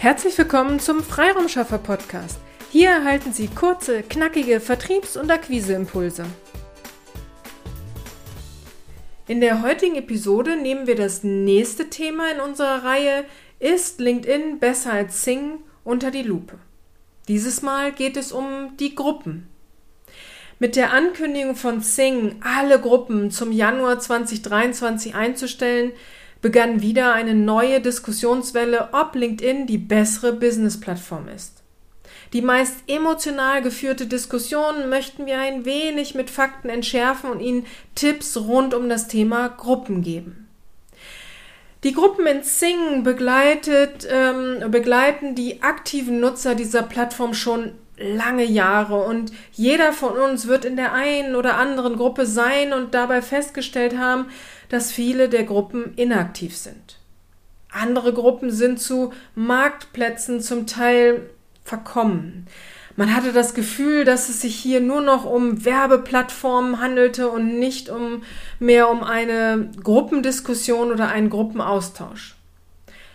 Herzlich 0.00 0.38
willkommen 0.38 0.80
zum 0.80 1.02
Freiraumschaffer 1.02 1.76
Podcast. 1.76 2.38
Hier 2.70 2.88
erhalten 2.88 3.34
Sie 3.34 3.48
kurze, 3.48 4.02
knackige 4.02 4.58
Vertriebs- 4.58 5.18
und 5.18 5.30
Akquiseimpulse. 5.30 6.24
In 9.28 9.42
der 9.42 9.60
heutigen 9.60 9.96
Episode 9.96 10.56
nehmen 10.56 10.86
wir 10.86 10.96
das 10.96 11.22
nächste 11.22 11.90
Thema 11.90 12.30
in 12.30 12.40
unserer 12.40 12.82
Reihe 12.82 13.26
Ist 13.58 14.00
LinkedIn 14.00 14.58
besser 14.58 14.94
als 14.94 15.22
Sing 15.22 15.58
unter 15.84 16.10
die 16.10 16.22
Lupe. 16.22 16.58
Dieses 17.28 17.60
Mal 17.60 17.92
geht 17.92 18.16
es 18.16 18.32
um 18.32 18.78
die 18.78 18.94
Gruppen. 18.94 19.48
Mit 20.58 20.76
der 20.76 20.94
Ankündigung 20.94 21.56
von 21.56 21.82
Sing, 21.82 22.36
alle 22.40 22.80
Gruppen 22.80 23.30
zum 23.30 23.52
Januar 23.52 23.98
2023 23.98 25.14
einzustellen, 25.14 25.92
begann 26.40 26.80
wieder 26.82 27.12
eine 27.12 27.34
neue 27.34 27.80
Diskussionswelle, 27.80 28.90
ob 28.92 29.14
LinkedIn 29.14 29.66
die 29.66 29.78
bessere 29.78 30.32
Business-Plattform 30.32 31.28
ist. 31.28 31.62
Die 32.32 32.42
meist 32.42 32.76
emotional 32.86 33.60
geführte 33.60 34.06
Diskussion 34.06 34.88
möchten 34.88 35.26
wir 35.26 35.38
ein 35.38 35.64
wenig 35.64 36.14
mit 36.14 36.30
Fakten 36.30 36.68
entschärfen 36.68 37.30
und 37.30 37.40
Ihnen 37.40 37.66
Tipps 37.94 38.36
rund 38.36 38.72
um 38.72 38.88
das 38.88 39.08
Thema 39.08 39.48
Gruppen 39.48 40.02
geben. 40.02 40.48
Die 41.82 41.94
Gruppen 41.94 42.26
in 42.26 42.42
Sing 42.42 43.02
begleitet, 43.04 44.06
ähm, 44.08 44.70
begleiten 44.70 45.34
die 45.34 45.62
aktiven 45.62 46.20
Nutzer 46.20 46.54
dieser 46.54 46.82
Plattform 46.82 47.32
schon 47.32 47.72
lange 48.00 48.44
Jahre 48.44 49.04
und 49.04 49.32
jeder 49.52 49.92
von 49.92 50.16
uns 50.16 50.48
wird 50.48 50.64
in 50.64 50.76
der 50.76 50.92
einen 50.92 51.36
oder 51.36 51.56
anderen 51.56 51.96
Gruppe 51.96 52.26
sein 52.26 52.72
und 52.72 52.94
dabei 52.94 53.22
festgestellt 53.22 53.96
haben, 53.96 54.26
dass 54.68 54.90
viele 54.90 55.28
der 55.28 55.44
Gruppen 55.44 55.92
inaktiv 55.96 56.56
sind. 56.56 56.98
Andere 57.70 58.12
Gruppen 58.12 58.50
sind 58.50 58.80
zu 58.80 59.12
Marktplätzen 59.34 60.40
zum 60.40 60.66
Teil 60.66 61.30
verkommen. 61.62 62.46
Man 62.96 63.14
hatte 63.14 63.32
das 63.32 63.54
Gefühl, 63.54 64.04
dass 64.04 64.28
es 64.28 64.40
sich 64.40 64.56
hier 64.56 64.80
nur 64.80 65.00
noch 65.00 65.24
um 65.24 65.64
Werbeplattformen 65.64 66.80
handelte 66.80 67.30
und 67.30 67.58
nicht 67.58 67.88
um 67.88 68.22
mehr 68.58 68.90
um 68.90 69.04
eine 69.04 69.70
Gruppendiskussion 69.82 70.90
oder 70.90 71.08
einen 71.08 71.30
Gruppenaustausch. 71.30 72.34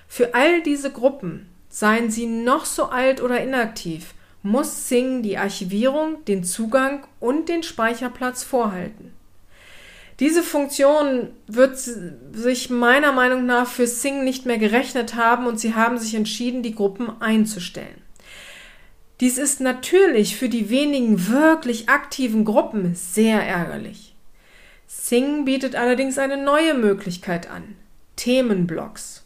Für 0.07 0.33
all 0.33 0.61
diese 0.61 0.91
Gruppen, 0.91 1.49
seien 1.69 2.09
sie 2.09 2.25
noch 2.25 2.63
so 2.63 2.85
alt 2.85 3.21
oder 3.21 3.41
inaktiv, 3.41 4.13
muss 4.45 4.88
Sing 4.88 5.23
die 5.23 5.38
Archivierung, 5.38 6.23
den 6.25 6.43
Zugang 6.43 7.05
und 7.19 7.49
den 7.49 7.63
Speicherplatz 7.63 8.43
vorhalten. 8.43 9.11
Diese 10.19 10.43
Funktion 10.43 11.29
wird 11.47 11.77
sich 11.77 12.69
meiner 12.69 13.11
Meinung 13.11 13.45
nach 13.45 13.67
für 13.67 13.88
Sing 13.88 14.23
nicht 14.23 14.45
mehr 14.45 14.57
gerechnet 14.57 15.16
haben 15.16 15.47
und 15.47 15.59
sie 15.59 15.73
haben 15.73 15.97
sich 15.97 16.16
entschieden, 16.16 16.63
die 16.63 16.75
Gruppen 16.75 17.21
einzustellen. 17.21 18.01
Dies 19.19 19.38
ist 19.38 19.61
natürlich 19.61 20.38
für 20.38 20.47
die 20.47 20.69
wenigen 20.69 21.27
wirklich 21.27 21.89
aktiven 21.89 22.45
Gruppen 22.45 22.95
sehr 22.95 23.41
ärgerlich. 23.41 24.16
Sing 24.88 25.43
bietet 25.43 25.75
allerdings 25.75 26.17
eine 26.17 26.38
neue 26.38 26.75
Möglichkeit 26.75 27.49
an. 27.49 27.75
Themenblocks. 28.16 29.24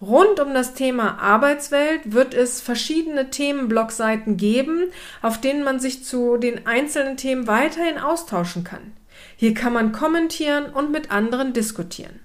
Rund 0.00 0.38
um 0.38 0.54
das 0.54 0.74
Thema 0.74 1.18
Arbeitswelt 1.18 2.12
wird 2.12 2.32
es 2.32 2.60
verschiedene 2.60 3.30
Themenblockseiten 3.30 4.36
geben, 4.36 4.92
auf 5.22 5.40
denen 5.40 5.64
man 5.64 5.80
sich 5.80 6.04
zu 6.04 6.36
den 6.36 6.66
einzelnen 6.66 7.16
Themen 7.16 7.48
weiterhin 7.48 7.98
austauschen 7.98 8.62
kann. 8.62 8.92
Hier 9.36 9.54
kann 9.54 9.72
man 9.72 9.90
kommentieren 9.90 10.66
und 10.66 10.92
mit 10.92 11.10
anderen 11.10 11.52
diskutieren. 11.52 12.20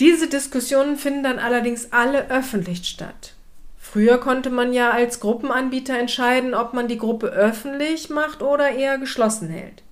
Diese 0.00 0.26
Diskussionen 0.26 0.96
finden 0.96 1.22
dann 1.22 1.38
allerdings 1.38 1.92
alle 1.92 2.28
öffentlich 2.28 2.84
statt. 2.88 3.34
Früher 3.78 4.18
konnte 4.18 4.50
man 4.50 4.72
ja 4.72 4.90
als 4.90 5.20
Gruppenanbieter 5.20 5.96
entscheiden, 5.96 6.54
ob 6.54 6.74
man 6.74 6.88
die 6.88 6.98
Gruppe 6.98 7.28
öffentlich 7.28 8.10
macht 8.10 8.42
oder 8.42 8.70
eher 8.70 8.98
geschlossen 8.98 9.48
hält. 9.48 9.84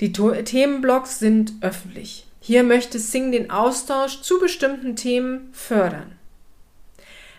Die 0.00 0.12
Themenblocks 0.12 1.20
sind 1.20 1.52
öffentlich. 1.60 2.26
Hier 2.40 2.62
möchte 2.62 2.98
Sing 2.98 3.32
den 3.32 3.50
Austausch 3.50 4.22
zu 4.22 4.38
bestimmten 4.40 4.96
Themen 4.96 5.50
fördern. 5.52 6.12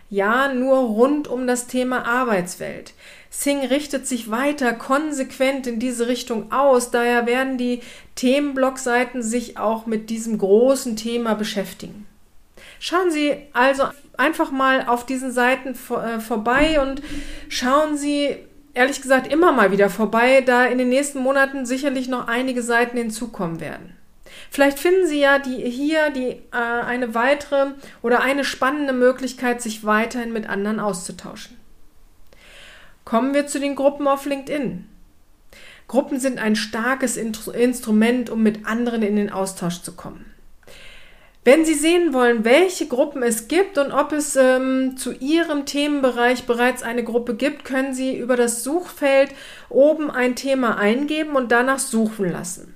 Ja, 0.09 0.53
nur 0.53 0.77
rund 0.77 1.27
um 1.27 1.47
das 1.47 1.67
Thema 1.67 2.05
Arbeitswelt. 2.05 2.93
Sing 3.29 3.65
richtet 3.65 4.05
sich 4.05 4.29
weiter 4.29 4.73
konsequent 4.73 5.65
in 5.65 5.79
diese 5.79 6.07
Richtung 6.07 6.51
aus, 6.51 6.91
daher 6.91 7.25
werden 7.25 7.57
die 7.57 7.81
Themenblockseiten 8.15 9.23
sich 9.23 9.57
auch 9.57 9.85
mit 9.85 10.09
diesem 10.09 10.37
großen 10.37 10.97
Thema 10.97 11.33
beschäftigen. 11.33 12.05
Schauen 12.79 13.09
Sie 13.09 13.37
also 13.53 13.85
einfach 14.17 14.51
mal 14.51 14.85
auf 14.85 15.05
diesen 15.05 15.31
Seiten 15.31 15.69
äh, 15.69 16.19
vorbei 16.19 16.81
und 16.81 17.01
schauen 17.47 17.95
Sie 17.97 18.35
ehrlich 18.73 19.01
gesagt 19.01 19.31
immer 19.31 19.51
mal 19.51 19.71
wieder 19.71 19.89
vorbei, 19.89 20.41
da 20.41 20.65
in 20.65 20.77
den 20.77 20.89
nächsten 20.89 21.19
Monaten 21.19 21.65
sicherlich 21.65 22.09
noch 22.09 22.27
einige 22.27 22.61
Seiten 22.61 22.97
hinzukommen 22.97 23.61
werden. 23.61 23.95
Vielleicht 24.53 24.79
finden 24.79 25.07
Sie 25.07 25.21
ja 25.21 25.39
die, 25.39 25.63
hier 25.69 26.09
die, 26.09 26.27
äh, 26.27 26.41
eine 26.51 27.15
weitere 27.15 27.71
oder 28.01 28.19
eine 28.19 28.43
spannende 28.43 28.91
Möglichkeit, 28.91 29.61
sich 29.61 29.85
weiterhin 29.85 30.33
mit 30.33 30.49
anderen 30.49 30.81
auszutauschen. 30.81 31.57
Kommen 33.05 33.33
wir 33.33 33.47
zu 33.47 33.61
den 33.61 33.77
Gruppen 33.77 34.09
auf 34.09 34.25
LinkedIn. 34.25 34.89
Gruppen 35.87 36.19
sind 36.19 36.37
ein 36.37 36.57
starkes 36.57 37.15
Instrument, 37.15 38.29
um 38.29 38.43
mit 38.43 38.65
anderen 38.65 39.03
in 39.03 39.15
den 39.15 39.31
Austausch 39.31 39.83
zu 39.83 39.93
kommen. 39.93 40.25
Wenn 41.45 41.63
Sie 41.63 41.73
sehen 41.73 42.13
wollen, 42.13 42.43
welche 42.43 42.87
Gruppen 42.87 43.23
es 43.23 43.47
gibt 43.47 43.77
und 43.77 43.93
ob 43.93 44.11
es 44.11 44.35
ähm, 44.35 44.97
zu 44.97 45.13
Ihrem 45.13 45.65
Themenbereich 45.65 46.45
bereits 46.45 46.83
eine 46.83 47.05
Gruppe 47.05 47.35
gibt, 47.35 47.63
können 47.63 47.93
Sie 47.93 48.17
über 48.17 48.35
das 48.35 48.63
Suchfeld 48.63 49.31
oben 49.69 50.11
ein 50.11 50.35
Thema 50.35 50.77
eingeben 50.77 51.37
und 51.37 51.53
danach 51.53 51.79
suchen 51.79 52.29
lassen. 52.29 52.75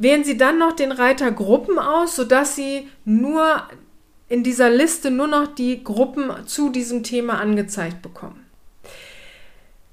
Wählen 0.00 0.24
Sie 0.24 0.38
dann 0.38 0.56
noch 0.56 0.72
den 0.72 0.92
Reiter 0.92 1.30
Gruppen 1.30 1.78
aus, 1.78 2.16
sodass 2.16 2.56
Sie 2.56 2.88
nur 3.04 3.62
in 4.30 4.42
dieser 4.42 4.70
Liste 4.70 5.10
nur 5.10 5.26
noch 5.26 5.46
die 5.46 5.84
Gruppen 5.84 6.32
zu 6.46 6.70
diesem 6.70 7.02
Thema 7.02 7.38
angezeigt 7.38 8.00
bekommen. 8.00 8.46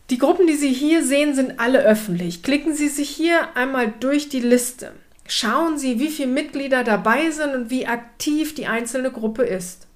Die 0.09 0.17
Gruppen, 0.17 0.47
die 0.47 0.55
Sie 0.55 0.71
hier 0.71 1.03
sehen, 1.03 1.35
sind 1.35 1.59
alle 1.59 1.83
öffentlich. 1.83 2.41
Klicken 2.41 2.73
Sie 2.73 2.87
sich 2.87 3.09
hier 3.09 3.53
einmal 3.57 3.93
durch 3.99 4.29
die 4.29 4.39
Liste. 4.39 4.93
Schauen 5.27 5.77
Sie, 5.77 5.99
wie 5.99 6.07
viele 6.07 6.29
Mitglieder 6.29 6.85
dabei 6.85 7.29
sind 7.29 7.53
und 7.53 7.69
wie 7.69 7.85
aktiv 7.85 8.55
die 8.55 8.67
einzelne 8.67 9.11
Gruppe 9.11 9.43
ist. 9.43 9.87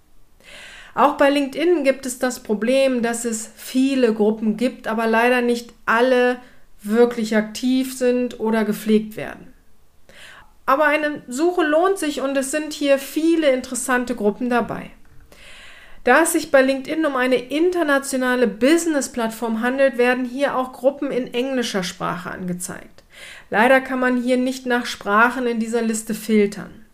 Auch 0.93 1.15
bei 1.15 1.29
LinkedIn 1.29 1.85
gibt 1.85 2.05
es 2.05 2.19
das 2.19 2.43
Problem, 2.43 3.01
dass 3.01 3.23
es 3.23 3.49
viele 3.55 4.13
Gruppen 4.13 4.57
gibt, 4.57 4.89
aber 4.89 5.07
leider 5.07 5.41
nicht 5.41 5.71
alle 5.85 6.41
wirklich 6.83 7.37
aktiv 7.37 7.97
sind 7.97 8.41
oder 8.41 8.65
gepflegt 8.65 9.15
werden. 9.15 9.50
Aber 10.71 10.85
eine 10.85 11.21
Suche 11.27 11.65
lohnt 11.65 11.97
sich 11.97 12.21
und 12.21 12.37
es 12.37 12.51
sind 12.51 12.71
hier 12.71 12.97
viele 12.97 13.49
interessante 13.49 14.15
Gruppen 14.15 14.49
dabei. 14.49 14.91
Da 16.05 16.21
es 16.21 16.31
sich 16.31 16.49
bei 16.49 16.61
LinkedIn 16.61 17.05
um 17.05 17.17
eine 17.17 17.35
internationale 17.35 18.47
Business-Plattform 18.47 19.59
handelt, 19.59 19.97
werden 19.97 20.23
hier 20.23 20.55
auch 20.55 20.71
Gruppen 20.71 21.11
in 21.11 21.33
englischer 21.33 21.83
Sprache 21.83 22.31
angezeigt. 22.31 23.03
Leider 23.49 23.81
kann 23.81 23.99
man 23.99 24.23
hier 24.23 24.37
nicht 24.37 24.65
nach 24.65 24.85
Sprachen 24.85 25.45
in 25.45 25.59
dieser 25.59 25.81
Liste 25.81 26.13
filtern. 26.13 26.85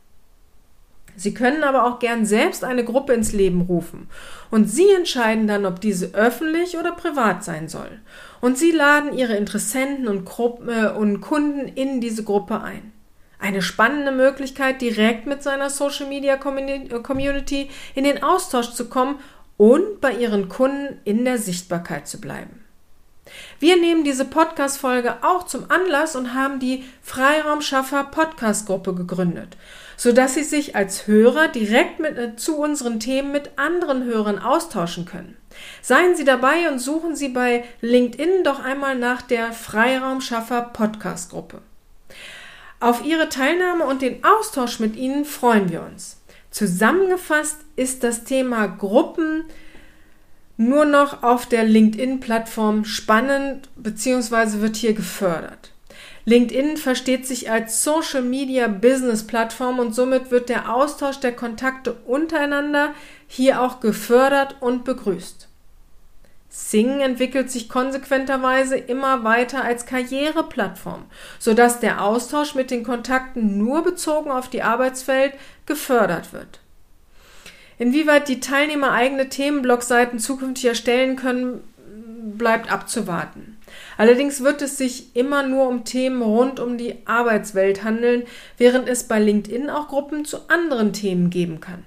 Sie 1.15 1.35
können 1.35 1.63
aber 1.63 1.85
auch 1.85 1.99
gern 1.99 2.25
selbst 2.25 2.63
eine 2.63 2.83
Gruppe 2.83 3.13
ins 3.13 3.31
Leben 3.31 3.61
rufen 3.61 4.09
und 4.49 4.67
Sie 4.67 4.89
entscheiden 4.89 5.45
dann, 5.45 5.67
ob 5.67 5.81
diese 5.81 6.15
öffentlich 6.15 6.79
oder 6.79 6.93
privat 6.93 7.43
sein 7.43 7.67
soll. 7.67 7.99
Und 8.41 8.57
Sie 8.57 8.71
laden 8.71 9.15
Ihre 9.15 9.35
Interessenten 9.35 10.07
und, 10.07 10.25
Gruppen, 10.25 10.67
äh, 10.67 10.89
und 10.89 11.21
Kunden 11.21 11.67
in 11.67 12.01
diese 12.01 12.23
Gruppe 12.23 12.61
ein. 12.61 12.96
Eine 13.39 13.61
spannende 13.61 14.11
Möglichkeit, 14.11 14.81
direkt 14.81 15.27
mit 15.27 15.43
seiner 15.43 15.69
Social 15.69 16.07
Media 16.07 16.37
Community 16.37 17.69
in 17.93 18.03
den 18.03 18.23
Austausch 18.23 18.71
zu 18.73 18.89
kommen 18.89 19.19
und 19.57 20.01
bei 20.01 20.11
ihren 20.11 20.49
Kunden 20.49 20.99
in 21.03 21.23
der 21.25 21.37
Sichtbarkeit 21.37 22.07
zu 22.07 22.19
bleiben. 22.19 22.63
Wir 23.59 23.77
nehmen 23.77 24.03
diese 24.03 24.25
Podcast-Folge 24.25 25.17
auch 25.21 25.45
zum 25.45 25.69
Anlass 25.69 26.15
und 26.15 26.33
haben 26.33 26.59
die 26.59 26.85
Freiraumschaffer 27.01 28.05
Podcast-Gruppe 28.05 28.93
gegründet, 28.93 29.57
sodass 29.97 30.35
Sie 30.35 30.43
sich 30.43 30.75
als 30.75 31.07
Hörer 31.07 31.47
direkt 31.47 31.99
mit, 31.99 32.17
äh, 32.17 32.35
zu 32.35 32.57
unseren 32.57 32.99
Themen 32.99 33.31
mit 33.31 33.51
anderen 33.57 34.03
Hörern 34.05 34.39
austauschen 34.39 35.05
können. 35.05 35.35
Seien 35.81 36.15
Sie 36.15 36.25
dabei 36.25 36.69
und 36.69 36.79
suchen 36.79 37.15
Sie 37.15 37.29
bei 37.29 37.63
LinkedIn 37.81 38.43
doch 38.43 38.63
einmal 38.63 38.95
nach 38.95 39.21
der 39.21 39.51
Freiraumschaffer 39.51 40.61
Podcast-Gruppe. 40.73 41.61
Auf 42.79 43.03
Ihre 43.03 43.29
Teilnahme 43.29 43.85
und 43.85 44.03
den 44.03 44.23
Austausch 44.23 44.79
mit 44.79 44.95
Ihnen 44.95 45.25
freuen 45.25 45.71
wir 45.71 45.81
uns. 45.81 46.21
Zusammengefasst 46.51 47.57
ist 47.75 48.03
das 48.03 48.23
Thema 48.23 48.67
Gruppen 48.67 49.45
nur 50.57 50.85
noch 50.85 51.23
auf 51.23 51.45
der 51.45 51.63
LinkedIn-Plattform 51.63 52.85
spannend 52.85 53.69
bzw. 53.75 54.61
wird 54.61 54.75
hier 54.75 54.93
gefördert. 54.93 55.71
LinkedIn 56.25 56.77
versteht 56.77 57.25
sich 57.25 57.49
als 57.49 57.83
Social 57.83 58.21
Media 58.21 58.67
Business 58.67 59.25
Plattform 59.25 59.79
und 59.79 59.95
somit 59.95 60.29
wird 60.29 60.49
der 60.49 60.73
Austausch 60.73 61.19
der 61.19 61.35
Kontakte 61.35 61.93
untereinander 62.05 62.93
hier 63.27 63.61
auch 63.61 63.79
gefördert 63.79 64.57
und 64.59 64.83
begrüßt. 64.83 65.46
Sing 66.49 67.01
entwickelt 67.01 67.51
sich 67.51 67.69
konsequenterweise 67.69 68.77
immer 68.77 69.23
weiter 69.23 69.63
als 69.63 69.85
Karriereplattform, 69.85 71.05
sodass 71.39 71.79
der 71.79 72.03
Austausch 72.03 72.55
mit 72.55 72.71
den 72.71 72.83
Kontakten 72.83 73.57
nur 73.57 73.83
bezogen 73.83 74.31
auf 74.31 74.49
die 74.49 74.63
Arbeitswelt 74.63 75.33
gefördert 75.65 76.33
wird. 76.33 76.59
Inwieweit 77.77 78.27
die 78.27 78.39
Teilnehmer 78.39 78.91
eigene 78.91 79.29
Themenblockseiten 79.29 80.19
zukünftig 80.19 80.65
erstellen 80.65 81.15
können, 81.15 81.61
bleibt 82.37 82.71
abzuwarten. 82.71 83.57
Allerdings 83.97 84.41
wird 84.43 84.61
es 84.61 84.77
sich 84.77 85.15
immer 85.15 85.43
nur 85.43 85.67
um 85.67 85.83
Themen 85.83 86.21
rund 86.21 86.59
um 86.59 86.77
die 86.77 86.95
Arbeitswelt 87.05 87.83
handeln, 87.83 88.23
während 88.57 88.87
es 88.87 89.03
bei 89.03 89.19
LinkedIn 89.19 89.69
auch 89.69 89.87
Gruppen 89.87 90.25
zu 90.25 90.49
anderen 90.49 90.93
Themen 90.93 91.29
geben 91.29 91.59
kann. 91.59 91.83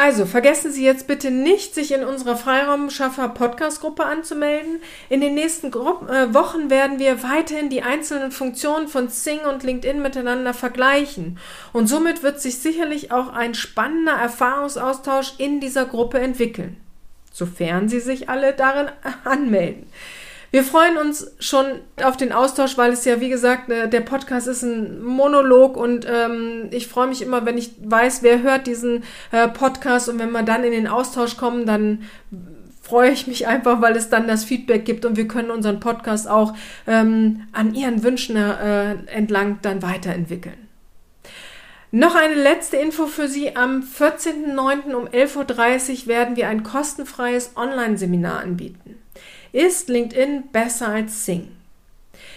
Also 0.00 0.24
vergessen 0.24 0.72
Sie 0.72 0.82
jetzt 0.82 1.06
bitte 1.08 1.30
nicht, 1.30 1.74
sich 1.74 1.92
in 1.92 2.04
unserer 2.04 2.34
Freiraumschaffer 2.34 3.28
Podcast-Gruppe 3.28 4.06
anzumelden. 4.06 4.80
In 5.10 5.20
den 5.20 5.34
nächsten 5.34 5.70
Gru 5.70 6.06
äh, 6.06 6.32
Wochen 6.32 6.70
werden 6.70 6.98
wir 6.98 7.22
weiterhin 7.22 7.68
die 7.68 7.82
einzelnen 7.82 8.32
Funktionen 8.32 8.88
von 8.88 9.08
Sing 9.08 9.40
und 9.40 9.62
LinkedIn 9.62 10.00
miteinander 10.00 10.54
vergleichen. 10.54 11.38
Und 11.74 11.86
somit 11.86 12.22
wird 12.22 12.40
sich 12.40 12.60
sicherlich 12.60 13.12
auch 13.12 13.34
ein 13.34 13.52
spannender 13.52 14.14
Erfahrungsaustausch 14.14 15.34
in 15.36 15.60
dieser 15.60 15.84
Gruppe 15.84 16.18
entwickeln. 16.18 16.78
Sofern 17.30 17.90
Sie 17.90 18.00
sich 18.00 18.30
alle 18.30 18.54
darin 18.54 18.88
anmelden. 19.24 19.86
Wir 20.52 20.64
freuen 20.64 20.96
uns 20.96 21.30
schon 21.38 21.66
auf 22.02 22.16
den 22.16 22.32
Austausch, 22.32 22.76
weil 22.76 22.92
es 22.92 23.04
ja, 23.04 23.20
wie 23.20 23.28
gesagt, 23.28 23.70
äh, 23.70 23.88
der 23.88 24.00
Podcast 24.00 24.48
ist 24.48 24.62
ein 24.62 25.02
Monolog 25.02 25.76
und 25.76 26.06
ähm, 26.10 26.68
ich 26.72 26.88
freue 26.88 27.06
mich 27.06 27.22
immer, 27.22 27.46
wenn 27.46 27.56
ich 27.56 27.72
weiß, 27.82 28.24
wer 28.24 28.42
hört 28.42 28.66
diesen 28.66 29.04
äh, 29.30 29.46
Podcast 29.46 30.08
und 30.08 30.18
wenn 30.18 30.32
wir 30.32 30.42
dann 30.42 30.64
in 30.64 30.72
den 30.72 30.88
Austausch 30.88 31.36
kommen, 31.36 31.66
dann 31.66 32.02
freue 32.82 33.12
ich 33.12 33.28
mich 33.28 33.46
einfach, 33.46 33.80
weil 33.80 33.94
es 33.94 34.08
dann 34.08 34.26
das 34.26 34.42
Feedback 34.42 34.84
gibt 34.84 35.04
und 35.04 35.16
wir 35.16 35.28
können 35.28 35.52
unseren 35.52 35.78
Podcast 35.78 36.28
auch 36.28 36.54
ähm, 36.88 37.46
an 37.52 37.74
Ihren 37.76 38.02
Wünschen 38.02 38.34
äh, 38.34 38.96
entlang 39.06 39.60
dann 39.62 39.82
weiterentwickeln. 39.82 40.68
Noch 41.92 42.16
eine 42.16 42.34
letzte 42.34 42.76
Info 42.76 43.06
für 43.06 43.28
Sie. 43.28 43.56
Am 43.56 43.82
14.09. 43.82 44.94
um 44.94 45.06
11.30 45.06 46.02
Uhr 46.02 46.06
werden 46.08 46.36
wir 46.36 46.48
ein 46.48 46.64
kostenfreies 46.64 47.52
Online-Seminar 47.56 48.40
anbieten. 48.40 48.99
Ist 49.52 49.88
LinkedIn 49.88 50.48
besser 50.52 50.88
als 50.88 51.24
Sing? 51.24 51.48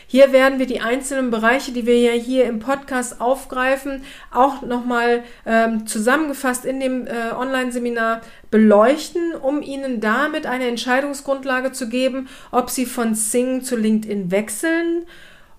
Hier 0.08 0.32
werden 0.32 0.60
wir 0.60 0.66
die 0.66 0.82
einzelnen 0.82 1.32
Bereiche, 1.32 1.72
die 1.72 1.86
wir 1.86 2.00
ja 2.00 2.12
hier 2.12 2.46
im 2.46 2.60
Podcast 2.60 3.20
aufgreifen, 3.20 4.04
auch 4.32 4.62
nochmal 4.62 5.24
ähm, 5.46 5.88
zusammengefasst 5.88 6.66
in 6.66 6.80
dem 6.80 7.08
äh, 7.08 7.32
Online-Seminar 7.36 8.22
beleuchten, 8.52 9.34
um 9.34 9.62
Ihnen 9.62 10.02
damit 10.02 10.46
eine 10.46 10.68
Entscheidungsgrundlage 10.68 11.72
zu 11.72 11.90
geben, 11.90 12.30
ob 12.52 12.70
Sie 12.70 12.86
von 12.86 13.16
Sing 13.16 13.64
zu 13.64 13.76
LinkedIn 13.76 14.32
wechseln 14.32 15.06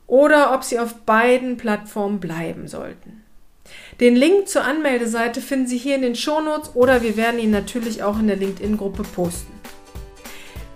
oder 0.07 0.55
ob 0.55 0.65
Sie 0.65 0.79
auf 0.79 0.95
beiden 1.05 1.57
Plattformen 1.57 2.21
bleiben 2.21 2.69
sollten. 2.69 3.25
Den 4.01 4.15
Link 4.17 4.49
zur 4.49 4.65
Anmeldeseite 4.65 5.41
finden 5.41 5.67
Sie 5.67 5.79
hier 5.79 5.97
in 5.97 6.03
den 6.03 6.15
Shownotes 6.15 6.75
oder 6.75 7.03
wir 7.03 7.17
werden 7.17 7.41
ihn 7.41 7.51
natürlich 7.51 8.03
auch 8.03 8.19
in 8.19 8.27
der 8.27 8.37
LinkedIn-Gruppe 8.37 9.03
posten. 9.03 9.54